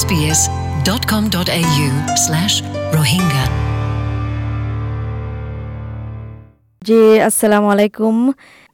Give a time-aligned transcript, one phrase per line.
[0.00, 1.88] sbs.com.au
[2.24, 2.56] slash
[2.96, 3.44] rohingya.
[6.86, 8.16] জি, আসসালামু আলাইকুম।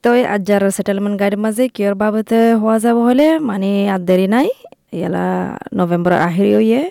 [0.02, 3.26] তো আজ্জার সেটেলমেন্ট গাইড মাঝে কিয়র বাবতে হওয়া যাব হলে?
[3.48, 4.48] মানে আর দেরি নাই।
[4.98, 5.24] ইয়ালা
[5.78, 6.82] নভেম্বর আহিরি হইয়ে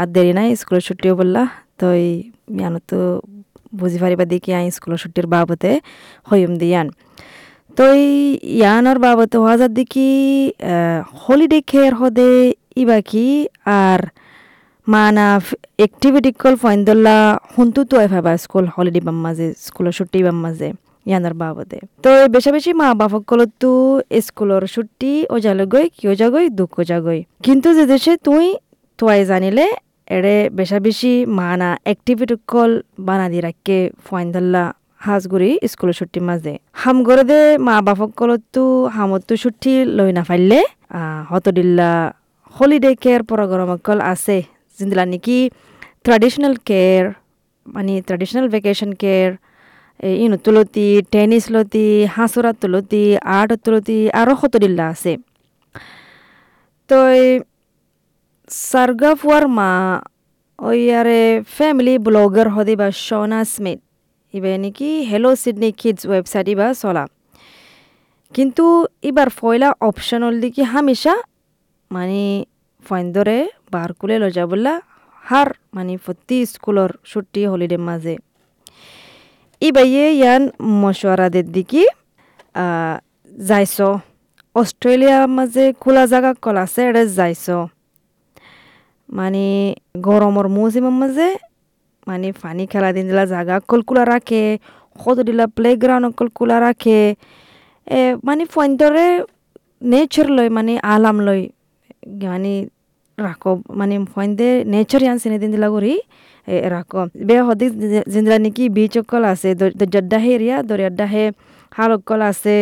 [0.00, 1.42] আর দেরি নাই স্কুলের ছুটিও বললা।
[1.78, 2.98] তো ইয়ানো তো
[3.74, 5.70] বুঝি পারিবা দেখি আই স্কুলের ছুটির বাবতে
[6.30, 6.86] হইম দিয়ান।
[7.76, 7.86] তো
[8.56, 10.08] ইয়ানোর বাবতে হওয়া যার দেখি
[11.20, 12.30] হলিডে খেয়ার হদে
[12.76, 13.26] ইবা কি
[13.80, 14.00] আর
[14.86, 15.26] মানা
[15.78, 17.16] এক্টিভিটি কল ফাইন্দল্লা
[17.52, 20.68] হুন্তু তো এফাবা স্কুল হলিডে বাম মাঝে স্কুলের ছুটি বাম মাঝে
[21.06, 23.72] ইয়ানার বাবদে তো বেশি বেশি মা বাপকলত তো
[24.20, 25.34] স্কুলের ছুটি ও
[25.96, 28.44] কিয় যাগই দুঃখ যাগই কিন্তু যে দেশে তুই
[28.98, 29.66] তোয়াই জানিলে
[30.08, 33.76] এড়ে বেশা বেশি মানা এক্টিভিটি কল বানা দি রাখকে
[35.06, 38.64] হাজগুড়ি স্কুলের ছুটি মাঝে হাম করে দে মা বাপকলত তো
[38.96, 40.60] হামত ছুটি লই না ফাইলে
[41.30, 41.90] হতদিল্লা
[42.56, 44.36] হলিডে কেয়ার প্রোগ্রামকল আছে।
[44.78, 45.38] জিন্দিলা নাকি
[46.04, 47.04] ট্রেডিশনাল কেয়ার
[47.66, 49.30] মানে ট্রেডিশনাল ভেকেশন কেয়ার
[50.24, 53.02] ইনো তুলতি টেনিস লতি হাঁসুরা তুলতি
[53.38, 55.12] আর্ট তুলতি আরও হতদিল্লা আছে।
[56.90, 56.98] তো
[58.68, 59.70] সার্গা ফুয়ার মা
[60.58, 61.20] ওই আরে
[61.56, 63.80] ফ্যামিলি ব্লগার হদি বা শোনা স্মিথ।
[64.36, 67.04] ইবে নাকি হেলো সিডনি কিডস ওয়েবসাইট ইবা চলা।
[68.34, 68.64] কিন্তু
[69.08, 71.14] এবার ফয়লা অপশন হল দেখি হামেশা
[71.90, 72.22] মানে
[72.86, 73.38] ফাইন্দরে
[73.72, 74.74] বার কুলে লজা বললা,
[75.24, 78.14] হার মানে প্রতি স্কুলর ছুটি হলিডে মাঝে।
[79.62, 80.42] ইবাইয়ে ইয়ান
[80.82, 81.82] মশওয়ারাদের দিকে
[83.48, 83.76] যাইছ।
[84.54, 87.46] অস্ট্রেলিয়ার মাঝে খোলা জায়গা কল আছে এটা যাইছ।
[89.18, 89.44] মানে
[90.06, 91.28] গরমর মৌসুমের মাঝে
[92.06, 94.42] মানে ফানি খেলা দিন দিলা জায়গা কলকুলা রাখে
[94.96, 97.00] কত দিলা প্লেগ্রাউন্ড কলকুলা রাখে
[97.86, 99.06] এ মানে ফইন্তরে
[99.84, 101.44] নেচার লয় মানে আলাম লয়
[102.24, 102.52] মানে
[103.18, 105.94] রাখো মানে ফইন্দে নেচার ইয়ান সিনে দিন দিলা করি
[106.68, 107.66] রাখো বে হদি
[108.12, 109.48] জিন্দলা নাকি বিচ অকল আছে
[109.80, 111.24] দরজাড্ডাহে এরিয়া দরিয়াড্ডাহে
[111.72, 112.58] হাল কল আছে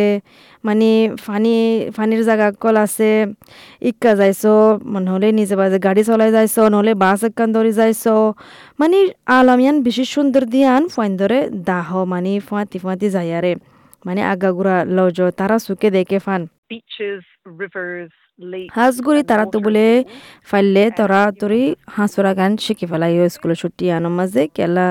[0.63, 0.89] মানে
[1.25, 1.55] ফানি
[1.95, 3.09] ফানির জায়গা কল আছে
[3.89, 4.43] ইক্কা যাইছ
[4.99, 8.03] নহ'লে নিজে বাজে গাড়ি চলাই যাইছ নহ'লে বাস একান ধরে যাইছ
[8.79, 8.97] মানে
[9.37, 11.39] আলামিয়ান বেশি সুন্দর দিয়ান ফাইন্দরে
[11.69, 13.53] দাহ মানে ফাঁতি ফাঁতি যাইয়ারে
[14.05, 16.41] মানে আগাগুড়া লজ তারা সুকে দেখে ফান.
[18.75, 19.87] হাঁসগুড়ি তারা তো বলে.
[20.49, 21.63] ফাইলে তরা তরি
[21.95, 24.87] হাঁসুরা গান শিখে ফেলাই স্কুলের ছুটি আনো মাঝে কেলা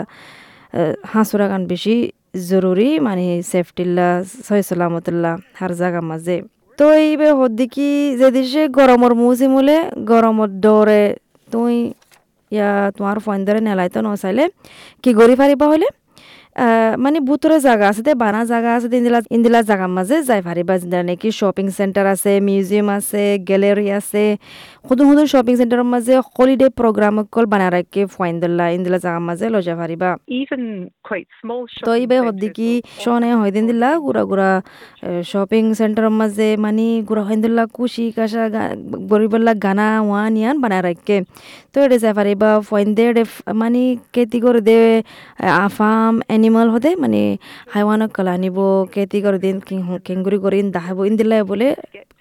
[1.12, 1.94] হাঁসুরা গান বেশি
[2.34, 4.08] জরুরি মানে সেফটিল্লা
[4.46, 6.36] সহি সালামতুল্লাহ হার জাগা মাঝে।
[6.78, 7.88] তো এইবে হদ্দিকি
[8.20, 9.76] যে দেশে গরমর মৌসুম হলে,
[10.10, 11.04] গরমর ডরে
[11.52, 11.74] তুই
[12.52, 14.44] ইয়া তোমার ফোন ধরে নেলাইতো নচাইলে
[15.02, 15.88] কি গড়ি ফারিবা হলে
[16.98, 21.02] মানে বুতরে জায়গা আছে দে বানা জায়গা আছে ইন্দিলা ইন্দিলা জায়গার মাঝে যাই পারিবা যেটা
[21.02, 24.36] নাকি শপিং সেন্টার আছে মিউজিয়াম আছে গ্যালারি আছে।
[24.88, 29.48] সদুন সদুন শপিং সেন্টারের মাঝে হলিডে প্রোগ্রাম কল বানা রাখে ফাইন দিল্লা ইন্দিলা জায়গার মাঝে
[29.48, 30.16] লজা পারিবা
[31.86, 34.62] তো এইবে centres হদ্দিকি শনে হয় দিন দিলা গুড়া গুড়া
[35.24, 38.44] শপিং সেন্টারের মাঝে মানে গুড়া দিল্লা কুশি কাশা
[39.10, 41.16] গরিবল্লা গানা ওয়ান ইয়ান বানায় রাখে
[41.72, 43.82] তো এটা যাই পারিবা ফাইন দে মানে
[44.12, 45.02] কেতি করে দে
[45.64, 46.49] আফাম এনিমাল
[46.96, 47.22] মানে
[48.34, 48.58] আনিব
[48.94, 49.56] কেতি করে দিন
[50.06, 51.68] কেঙ্গুরি করে ইন দাহাব ইন দিলে বলে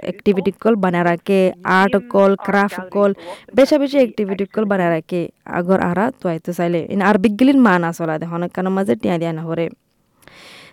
[0.04, 1.40] এক্টিভিটি কল বানায় রাখে
[1.72, 3.12] আর্ট কল ক্রাফট কল
[3.56, 7.90] বেশা বেশি এক্টিভিটি কল বানায় রাখে আগর আরা তো আইতো চাইলে আর বিগলিন মা না
[7.98, 9.66] চলা দে হনক কানো মাঝে টিয়া দিয়া নহরে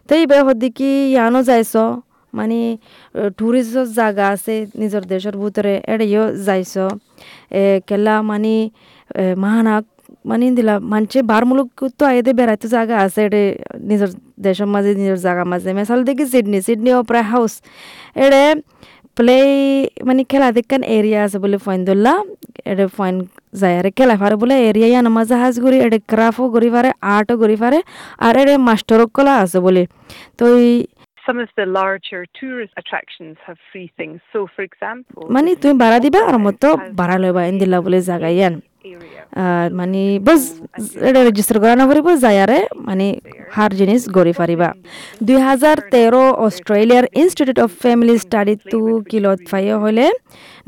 [0.08, 1.74] তো এই বে হদ্দিকি ইয়ানো যাইছ
[2.32, 2.58] মানে
[3.38, 6.74] টুরিস্টর জায়গা আছে নিজের দেশের ভিতরে এড়িও যাইছ
[7.54, 8.54] এ কেলা মানে
[9.36, 9.84] মাহানাক
[10.28, 13.42] মানে দিলা মানছে বার মুলুক তো আইদে বেড়াইতে জায়গা আছে এড়ে
[13.90, 14.10] নিজের
[14.46, 17.52] দেশের মাঝে নিজের জায়গার মাঝে। মেসাল দেখি সিডনি সিডনি অপরা হাউস।
[18.24, 18.44] এড়ে
[19.16, 19.38] প্লে
[20.08, 22.14] মানে খেলা দেখান এরিয়া আছে বলে ফাইন ধরলা
[22.70, 23.14] এড়ে ফাইন
[23.60, 27.34] যায়। আরে খেলা ফারে বলে এরিয়া ইয়ান মাঝে হাজ ঘুরি এড়ে ক্রাফও ঘুরি পারে আর্টও
[27.42, 27.78] ঘুরি পারে
[28.26, 29.82] আর এড়ে মাস্টারও কলা আছে বলে।
[30.38, 30.70] তো এই
[31.26, 34.18] Some of the larger tourist attractions have free things.
[34.32, 38.28] So, for example, মানে তুমি ভাড়া দিবা আর মতো ভাড়া লইবা এন দিলা বলে জায়গা
[38.36, 38.54] ইয়ান
[39.78, 40.42] মানে বস
[41.08, 43.06] এটা রেজিস্টার করা না পারিব যায়ারে মানে
[43.54, 44.68] হার জিনিস গড়ি পারিবা
[45.26, 48.80] দুই হাজার তেরো অস্ট্রেলিয়ার ইনস্টিটিউট অফ ফ্যামিলি স্টাডি টু
[49.10, 50.06] কিলত ফাই হলে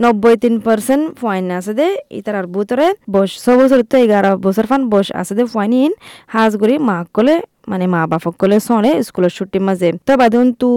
[0.02, 1.88] নব্বই তিন পার্সেন্ট ফাইন আছে দে।
[2.18, 5.92] ইতার বুতরে বস ছ বছর তো এগারো বছর ফান বস আছে দে ফাইন ইন
[6.34, 7.36] হাজ গড়ি মাক কলে
[7.72, 10.70] মানে মা বাপক কলে চলে স্কুলের ছুটির মাঝে। তো বাদুন তু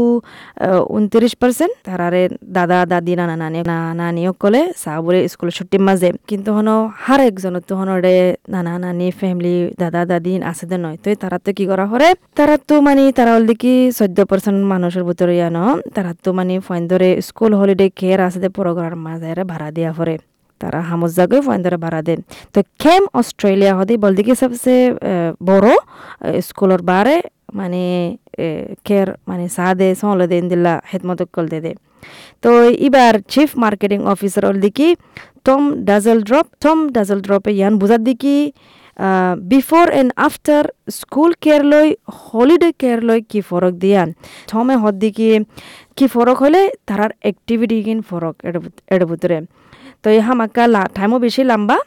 [0.98, 2.24] উনত্রিশ পার্সেন্ট তারারে
[2.58, 3.60] দাদা, দাদি, নানা, নানি
[4.02, 6.70] নানি কলে চাবলে স্কুলের ছুটির মাঝে। কিন্তু হন
[7.04, 8.16] হার একজন তো হনরে
[8.54, 12.10] নানা, নানি ফ্যামিলি দাদা, দাদি আছে দে নয়। তো তারা তো কি করা হরে?
[12.38, 15.66] তারা তো মানে তারা হল দেখি চোদ্দ পার্সেন্ট মানুষের ভিতরে ইয়ানো
[15.96, 20.16] তারা তো মানে ফাইন ধরে স্কুল হলিডে কেয়ার আছে দে প্রোগ্রাম মাঝে ভাড়া দিয়া হরে।
[20.62, 22.20] তারা হামজ জাগই ফয়েন্দরে ভাড়া দেন।
[22.54, 24.76] তো খেম অস্ট্রেলিয়া হদি বলদি কি সবসে
[25.50, 25.70] বড়
[26.48, 27.18] স্কুলের বারে
[27.60, 27.84] মানে
[28.88, 31.72] কের মানে সাদে সলে দেন দিলা হেদমত কল দে দে।
[32.44, 32.50] তো
[32.88, 34.88] এবার চিফ মার্কেটিং অফিসার হল দিকি
[35.46, 38.38] Tom dazzle drop Tom dazzle ড্রপে ইয়ান বুঝার দিকি
[39.54, 40.66] before and after
[41.00, 41.88] school care লৈ,
[42.24, 44.10] হলিডে কেয়ার লৈ কি ফরক দিয়ান।
[44.50, 45.30] থমে হদ দিকি
[45.98, 46.62] কি ফরক হলে
[47.88, 48.36] কিন ফরক
[48.96, 49.38] এর ভিতরে
[50.04, 51.78] তো এই হামাকা লা টাইমও বেশি লম্বা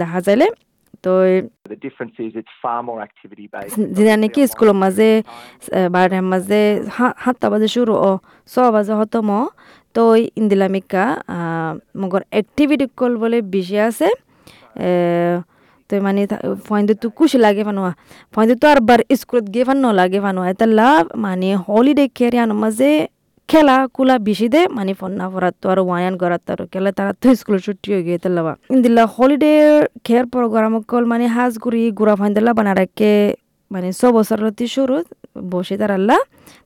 [0.00, 0.46] দেখা যাইলে।
[1.04, 1.12] তো.
[3.96, 5.08] যেটা নাকি স্কুলের মাঝে
[5.94, 6.60] বারোটার মাঝে
[7.22, 8.10] সাতটা বাজে শুরু ও
[8.48, 9.28] ছ বাজে হতম
[9.94, 10.02] তো
[10.40, 11.04] ইন্দিলামিকা
[12.00, 14.08] মগর অ্যাক্টিভিটি কল বলে বেশি আছে
[15.90, 16.20] তো মানে
[16.66, 17.92] ফয়েন্দ তো খুশি লাগে ফানুয়া
[18.34, 22.54] ফয়েন্দ তো আর বার স্কুলত গিয়ে ফান লাগে ফানুয়া এটা লাভ মানে হলিডে কেয়ারি আনো
[22.62, 22.90] মাঝে
[23.48, 27.56] খেলা কুলা বেশি দে মানে ফন্না ফরাত আর ওয়ান করাত আর খেলা তারা তো স্কুল
[27.64, 29.52] ছুটি হয়ে গিয়ে তেলাবা। ইন্দিলা হলিডে
[30.06, 33.12] খেয়ার প্রোগ্রাম কল মানে হাজ গুড়ি গুড়া ফাইন্দিলা বানা রাখে
[33.70, 34.38] মানে ছ বছর
[34.76, 34.96] শুরু
[35.52, 36.16] বসে তারাল্লা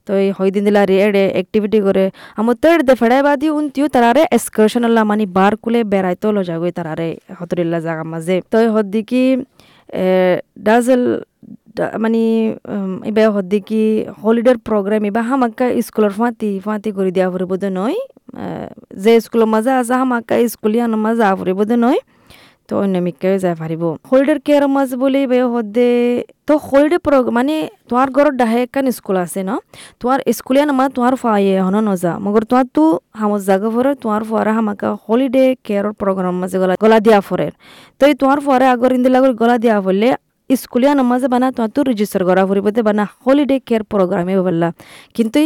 [0.07, 0.97] তো এই হইদিন দিলা রে
[1.37, 2.05] অ্যাক্টিভিটি করে
[2.37, 6.73] আমার তো এড়ে ফেড়াই বাদি উনতিও তারারে এক্সকারশন আল্লাহ মানে বার কুলে বেড়াইতো লো যাগই
[6.79, 9.25] তারারে হতরিল্লা জাগা মাঝে তো হদ্দিকি
[10.67, 11.03] ডাজেল
[12.03, 12.23] মানে
[13.11, 13.83] এবার হদ্দিকি
[14.23, 17.99] হলিডের প্রোগ্রাম এবার হামাক্কা স্কুলের ফাঁতি ফাঁতি করে দিয়া ফুরিব নয়
[19.03, 22.01] যে স্কুলের মাঝে আছে হামাক্কা স্কুলিয়ান মাঝে আ ফুরিব নয়,
[22.69, 25.91] তো অন্য মিক্কাও যাই পারিব। হলিডের কেয়ার মাঝ বলে বে হদে
[26.49, 27.57] তো হলিডে প্রোগ মানে
[27.89, 29.51] তোমার ঘরত ডাহে একখান স্কুল আছে ন,
[30.01, 32.85] তোমার স্কুলিয়া নামা তোমার ফায়ে হন নজা, মগর তোমার তো
[33.21, 37.53] হামত জাগা ফরে তোমার ফুয়ারা হামাকা হলিডে কেয়ারর প্রোগ্রাম মাঝে গলা গলা দিয়া ফরের
[37.99, 40.11] তো তোমার ফুয়ারে আগর ইন্দিলা গলা দিয়া ফরলে
[40.57, 44.69] স্কুলিয়া নামাজে বানা তোমার তো রেজিস্টার করা ফুরিবতে বানা হলিডে কেয়ার প্রোগ্রামে বললা
[45.17, 45.39] কিন্তু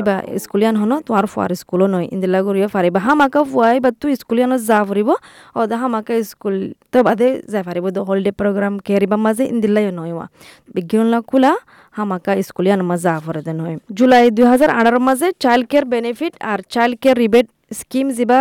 [0.00, 4.60] ইবা স্কুলিয়ান হনো তোমার ফুয়ার স্কুলও নয় ইন্দিলা করিয়া ফারিবা হামাকা ফুয়াই বা তুই স্কুলিয়ানত
[4.70, 5.10] যা ফুরিব
[5.56, 6.56] ও দা হামাকা স্কুল
[6.92, 10.26] তো বাদে যাই ফারিব দ হলিডে প্রোগ্রাম কেরিবা মাঝে ইন্দিলাই নয় ওয়া
[10.74, 11.52] বিজ্ঞানলা কুলা
[11.94, 16.58] হামাকা স্কুলিয়ান মাঝে যা ফুরে নয় জুলাই দুই হাজার আঠারো মাঝে চাইল্ড কেয়ার বেনিফিট আর
[16.74, 18.40] চাইল্ড কেয়ার রিবেট স্কিম যিবা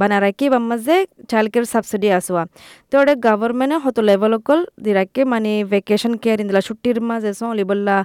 [0.00, 0.96] বানা রাখি বা মাঝে
[1.30, 2.42] চাইল্ড সাবসিডি আসোয়া
[2.90, 7.64] তো ওটা গভর্নমেন্টে হতো লেভেল অকল দি রাখে মানে ভেকেশন কেয়ার ইন্দিলা ছুটির মাঝে সলি
[7.70, 7.96] বললা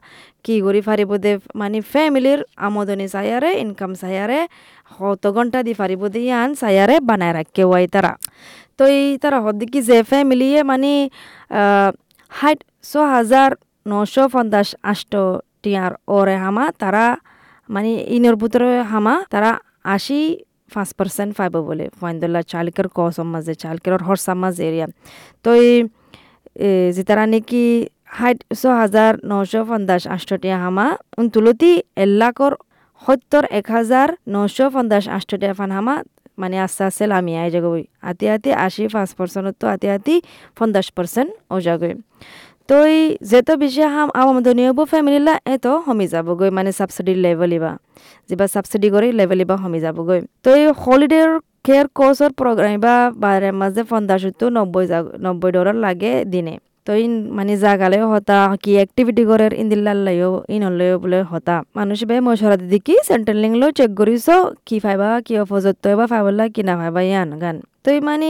[0.46, 4.40] কি করি ফারিব দে মানে ফ্যামিলির আমদনি চায়ারে ইনকাম চায়ারে
[4.92, 8.14] হত ঘণ্টা দি ফারিব দে, ইয়ান চায়ারে বানায় রাখে ওয়াই তারা
[8.78, 10.92] তো এই তারা হদ্দিকি যে ফ্যামিলিয়ে মানে
[12.32, 13.50] হাইট ছ হাজার
[13.86, 15.14] নশো পঞ্চাশ আষ্ট
[15.64, 17.06] টিয়ার ওরে হামা তারা
[17.70, 19.52] মানে ইনের ভিতরে হামা তারা
[19.96, 20.20] আশি
[20.74, 24.88] পাঁচ পার্সেন্ট পাইব বলে। ফাইন্দুল্লাহ চালকের কসম মাঝে চালকের হরসাম মাঝে এরিয়া
[25.46, 25.74] তো এই
[26.58, 27.64] এ, যে তারা নাকি
[28.18, 30.88] হাইট ছ হাজার নশো পঞ্চাশ আষ্টটিয়া হামা
[31.34, 32.54] তুলতি এলাকর
[33.02, 35.96] সত্তর এক হাজার নশো পঞ্চাশ আষ্টটিয়া ফান হামা
[36.38, 37.04] মানে আস্তে আস্তে
[37.44, 40.16] আই যাগই আতি আতি আশি পাঁচ পার্সেন্ট তো আতি আতি
[40.58, 41.30] পঞ্চাশ পার্সেন্ট
[41.62, 41.94] যাগই
[42.74, 47.78] তো এই যেত বেশি হাম আমদনি হব ফ্যামিলিলা এত হমি যাবগৈ মানে সাবসিডির লেভেল ইবা।
[48.30, 53.84] যেবা সাবসিডি করে লেভেল হমি যাবগৈ। তো এই হলিডের কেয়ার কোর্সর প্রোগ্রাম বা বাইরে মাঝে
[53.84, 59.24] পঞ্চাশ তো নব্বই জাগ- নব্বই ডলার লাগে দিনে। তো ইন মানে জাগালেও হতা, কি অ্যাক্টিভিটি
[59.26, 64.26] করে ইন্দিল্লাও ইনলেও বলে হতা। মানুষ বে মশরা দিদি কি সেন্ট্রাল লো চেক করিস
[64.66, 68.30] কি ফাইবা কি অপজত্ব বা ফাইবলা কি না ইয়ান গান। তো এই মানে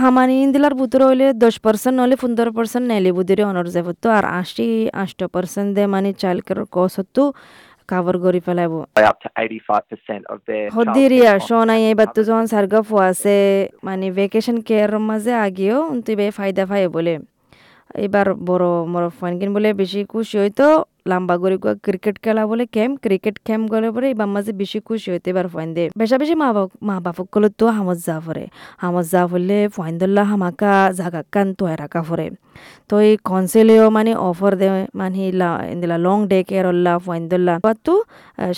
[0.00, 4.24] হামানি ইন্দিলার বুতর হইলে দশ পার্সেন্ট নহলে পনেরো পার্সেন্ট নেলে বুদিরে অনর যাব তো আর
[4.40, 4.68] আশি
[5.02, 7.22] আষ্ট পার্সেন্ট দে মানে চালকের কসতো
[7.90, 12.08] কাভার কৰি ফেলাইব। By up to 85% of their হদিরিয়া childcare costs শোনাই are এবার
[12.28, 13.36] যখন সার্গা ফুয়াছে
[13.86, 17.14] মানে ভেকেশন কেয়ার মাঝে আগেও তুই বে ফায়দা ফাই বলে।
[18.06, 20.66] এবার বড় বড় ফানকিন বলে বেশি খুশি হইতো
[21.10, 25.28] লাম্বা করে ক্রিকেট খেলা বলে ক্যাম্প ক্রিকেট খেম গলে পরে এবার মাঝে বেশি খুশি হইতে
[25.32, 28.44] এবার ফাইন দে। বেশা বেশি মা বাপ মা বাপক গলে তো হামত যা পরে।
[28.82, 32.26] হামত যা পড়লে ফাইন দল্লা হামাকা জাগা কান তো রাখা পরে।
[32.88, 34.66] তো এই কনসেলেও মানে অফার দে
[35.00, 35.22] মানে
[35.72, 37.54] ইন্দিলা লং ডে কেয়ার অল্লা ফাইন দল্লা।
[37.86, 37.94] তো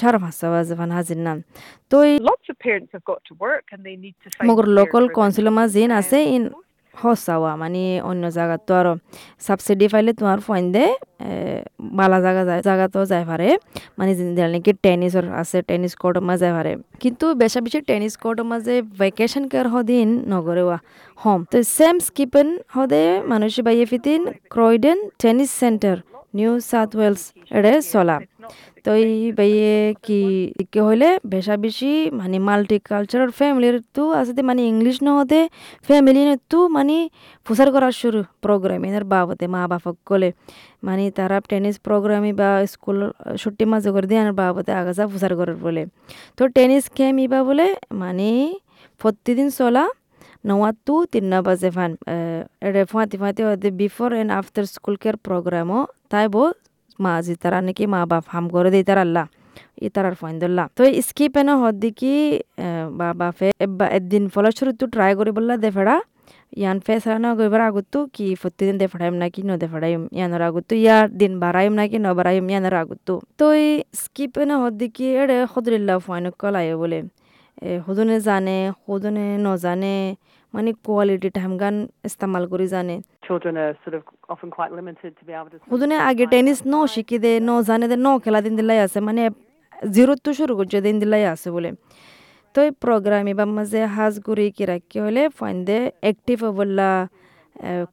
[0.00, 1.38] সারা পাঁচটা বাজে ফান হাজির নাম
[1.90, 2.14] তো এই
[4.48, 6.44] মগর লোকাল their মাঝে আছে ইন
[6.94, 8.92] সঁচাওয়া মানে অন্য জায়গাত তো আৰু
[9.40, 10.84] সাবসিডি পাইলে তোমার ফোন দে
[11.98, 13.48] বালা জায়গা যায় জায়গাতেও যাই পারে।
[13.98, 14.12] মানে
[14.54, 16.72] নাকি টেনিসর আছে, টেনিস কোর্টের মাঝে পারে
[17.02, 20.76] কিন্তু বেশা বেশি টেনিস কোর্টের মাঝে ভেকেশন কেয়ার হদিন নগরেওয়া
[21.18, 24.20] হম। তো সেম স্কিপেন হদে মানুষ বাইয়ে ফিতিন
[24.54, 25.96] Croydon tennis centre
[26.38, 27.22] New South Wales
[27.56, 28.16] এড়ে চলা।
[28.84, 29.74] তো এই বাইয়ে
[30.06, 30.20] কি
[30.72, 34.02] কি হইলে বেশা বেশি মানে মাল্টি কালচারাল ফ্যামিলির তো
[34.50, 35.40] মানে ইংলিশ নহতে
[35.88, 36.22] ফ্যামিলি
[36.52, 36.96] তো মানে
[37.46, 40.28] প্রচার করার শুরু প্রোগ্রাম এর বাবদে মা বাপক গলে
[40.82, 42.98] মানে তারা টেনিস প্রোগ্রামে বা স্কুল
[43.40, 45.82] ছুটি মাঝে করে দিয়ে বাবদে আগাছা প্রচার করার বলে।
[46.36, 47.66] তো টেনিস খেম ইবা বলে
[48.00, 48.28] মানে
[49.00, 49.84] প্রতিদিন চলা
[50.48, 51.90] নওয়াতু তিন্না বাজে ফান
[52.66, 55.80] এড়ে ফাঁতি ফাঁতি হতে before and after school care প্রোগ্রামও
[56.12, 56.42] তাই বো
[56.98, 59.26] মাঝি তারা নাকি মা বাপ হাম করে দিই তার আল্লাহ,
[59.84, 62.14] ই তারার ফাইন্দল্লা তো স্কিপ এনে হদ্দি কি
[62.98, 63.48] বা বাপে
[63.98, 65.96] একদিন ফলস্বরূপ ট্রাই করি বললা দেফেড়া
[66.52, 71.32] ইয়ান ফেস হারানো গইবার আগতো কি প্রতিদিন দেফাড়াইম নাকি ন দেফাড়াইম ইয়ানোর আগতো ইয়ার দিন
[71.42, 76.24] বাড়াইম নাকি ন বাড়াইম ইয়ানোর আগতো তো এই স্কিপ এনে হদ্দি কি এড়ে সদরিল্লা ফাইন
[76.40, 76.98] কলায় বলে
[77.86, 79.94] সদনে জানে সদনে নজানে
[80.54, 81.74] মানে কোয়ালিটি টাইম গান
[82.08, 82.96] ইস্তেমাল করে জানে.
[85.70, 89.22] হুদুনে আগে টেনিস ন শিখি দে ন জানে দে ন খেলা দিন দিলাই আছে মানে
[89.92, 91.70] জিরো তো শুরু করছে দিন দিলাই আছে বলে
[92.54, 95.22] তো প্রোগ্রাম এবার মাঝে হাজ গুড়ি কি রাখি হলে
[95.68, 96.90] দে অ্যাক্টিভ হবল্লা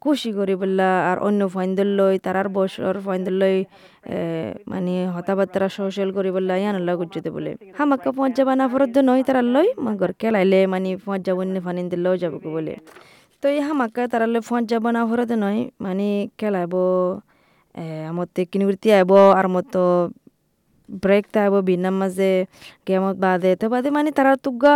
[0.03, 3.57] খুশি করি বললা আর অন্য ফাইন্দর লই তারার বছর ফাইন্দর লই
[4.71, 8.09] মানে হতাবার্তা সোশ্যাল করি বললা ইয়ানল্লা গুজতে বলে। হামাক্কা
[8.49, 12.73] বানা ফরত নয় তারা লই, মাগর খেলাইলে মানে পঞ্চা বন্য ফানিন দিলেও যাব বলে।
[13.41, 16.07] তো এই হামাক্কা তারালে পঞ্চা বানা ফরত নয় মানে
[16.39, 16.73] খেলাইব
[18.09, 19.83] আমার কিনিবৃত্তি আইব, আর মতো
[20.98, 22.32] ব্রেক তাইব বিনার মাঝে
[22.88, 24.75] গেমত বাদে তো বাদে মানে তারা তুগা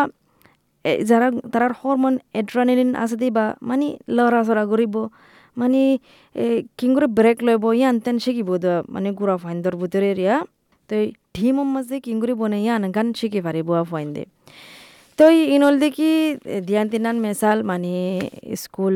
[1.01, 4.95] যারা তারার হরমোন এড্রানিলিন আছে দিবা মানে লড়াচড়া কৰিব
[5.57, 5.81] মানে
[6.79, 10.35] কিং করে ব্রেক লইব ইয়ান তেন শিকিব দা মানে গুড়া ফাইন্দর ভিতরে এরিয়া
[10.89, 10.95] তো
[11.35, 14.23] ঢিমর মাঝে কিং করে বনে ইয়ান গান শিখি পারিব ফাইন দে
[15.19, 15.25] তো
[15.55, 16.11] ইনল দেখি
[16.67, 17.93] দিয়ান তিনান মেসাল মানে
[18.55, 18.95] স্কুল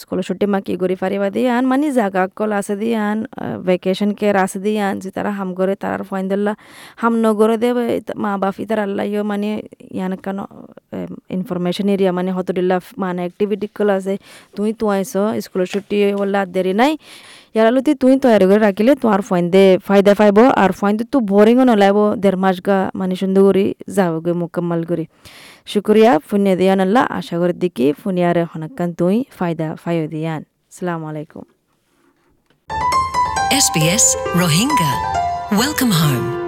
[0.00, 3.18] স্কুল ছুটি মা কি করি পারিবা দিয়ে আন মানে জাগা কল আছে দিয়ে আন
[3.66, 6.52] ভেকেশন কেয়ার আছে দিয়ে আন যে তারা হাম করে তারার ফাইন্দল্লা
[6.96, 7.68] হাম নগরে দে
[8.22, 9.50] মা বাপ ইতার আল্লাহ ইয়ে মানে
[9.96, 10.38] ইয়ান কান
[11.36, 14.14] ইনফরমেশন এরিয়া মানে হতদিল্লা মানে অ্যাক্টিভিটি কল আছে
[14.56, 15.12] তুই তো আইস
[15.44, 16.92] স্কুলের ছুটি বললা দেরি নাই
[17.54, 21.98] ইয়ার আলুতি তুই তৈরি করে রাখিলে তোমার ফাইন্দে ফায়দা পাইব আর ফাইন্দে তো বোরিংও নলাইব
[22.22, 23.64] দেড় মাস গা মানে সুন্দর করে
[23.96, 25.04] যাবগে মোকাম্মল করে
[25.66, 30.40] শুক্রিয়া ফুনিয়া দিয়ান আল্লাহ আশা করি দিকে ফুনিয়ারে হনাক্কান তুই ফায়দা ফাইও দিয়ান
[30.76, 31.44] সালাম আলাইকুম
[33.58, 34.04] SBS
[34.34, 34.92] Rohingya.
[35.52, 36.45] Welcome home.